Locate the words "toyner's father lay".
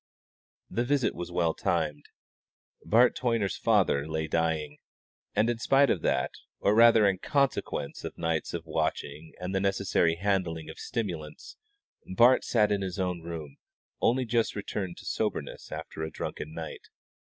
3.15-4.27